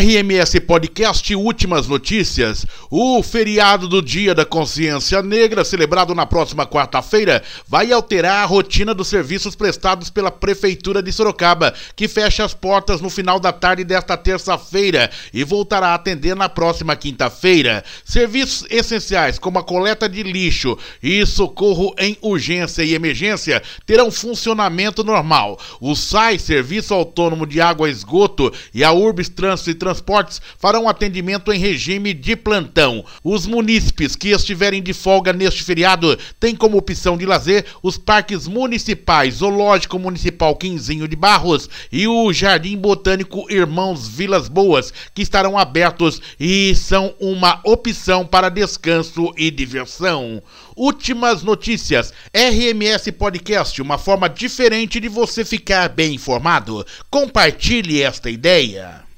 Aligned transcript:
RMS 0.00 0.58
Podcast 0.60 1.34
Últimas 1.34 1.86
Notícias. 1.86 2.64
O 2.90 3.22
feriado 3.22 3.86
do 3.86 4.00
Dia 4.00 4.34
da 4.34 4.46
Consciência 4.46 5.20
Negra, 5.20 5.62
celebrado 5.62 6.14
na 6.14 6.24
próxima 6.24 6.66
quarta-feira, 6.66 7.42
vai 7.68 7.92
alterar 7.92 8.42
a 8.42 8.46
rotina 8.46 8.94
dos 8.94 9.08
serviços 9.08 9.54
prestados 9.54 10.08
pela 10.08 10.30
Prefeitura 10.30 11.02
de 11.02 11.12
Sorocaba, 11.12 11.74
que 11.94 12.08
fecha 12.08 12.42
as 12.42 12.54
portas 12.54 13.02
no 13.02 13.10
final 13.10 13.38
da 13.38 13.52
tarde 13.52 13.84
desta 13.84 14.16
terça-feira 14.16 15.10
e 15.34 15.44
voltará 15.44 15.88
a 15.88 15.96
atender 15.96 16.34
na 16.34 16.48
próxima 16.48 16.96
quinta-feira. 16.96 17.84
Serviços 18.02 18.64
essenciais 18.70 19.38
como 19.38 19.58
a 19.58 19.62
coleta 19.62 20.08
de 20.08 20.22
lixo 20.22 20.78
e 21.02 21.26
socorro 21.26 21.94
em 21.98 22.16
urgência 22.22 22.82
e 22.82 22.94
emergência 22.94 23.62
terão 23.84 24.10
funcionamento 24.10 25.04
normal. 25.04 25.60
O 25.78 25.94
SAI, 25.94 26.38
Serviço 26.38 26.94
Autônomo 26.94 27.46
de 27.46 27.60
Água 27.60 27.86
e 27.86 27.92
Esgoto, 27.92 28.50
e 28.72 28.82
a 28.82 28.92
Urbis 28.92 29.28
Trânsito 29.28 29.70
e 29.70 29.74
Transportes 29.90 30.40
farão 30.56 30.88
atendimento 30.88 31.52
em 31.52 31.58
regime 31.58 32.14
de 32.14 32.36
plantão. 32.36 33.04
Os 33.24 33.44
munícipes 33.44 34.14
que 34.14 34.28
estiverem 34.28 34.80
de 34.80 34.92
folga 34.92 35.32
neste 35.32 35.64
feriado 35.64 36.16
têm 36.38 36.54
como 36.54 36.78
opção 36.78 37.18
de 37.18 37.26
lazer 37.26 37.66
os 37.82 37.98
parques 37.98 38.46
municipais, 38.46 39.34
Zoológico 39.34 39.98
Municipal 39.98 40.54
Quinzinho 40.54 41.08
de 41.08 41.16
Barros 41.16 41.68
e 41.90 42.06
o 42.06 42.32
Jardim 42.32 42.76
Botânico 42.76 43.52
Irmãos 43.52 44.06
Vilas 44.06 44.48
Boas, 44.48 44.92
que 45.12 45.22
estarão 45.22 45.58
abertos 45.58 46.22
e 46.38 46.72
são 46.76 47.12
uma 47.18 47.60
opção 47.64 48.24
para 48.24 48.48
descanso 48.48 49.34
e 49.36 49.50
diversão. 49.50 50.40
Últimas 50.76 51.42
notícias. 51.42 52.14
RMS 52.32 53.10
Podcast, 53.10 53.82
uma 53.82 53.98
forma 53.98 54.28
diferente 54.28 55.00
de 55.00 55.08
você 55.08 55.44
ficar 55.44 55.88
bem 55.88 56.14
informado. 56.14 56.86
Compartilhe 57.10 58.00
esta 58.00 58.30
ideia. 58.30 59.09